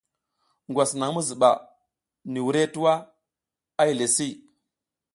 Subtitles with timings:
[0.69, 1.49] Ngwas naƞ mi zuɓa
[2.31, 2.93] ni wurehe tuwa
[3.79, 4.27] a yile si.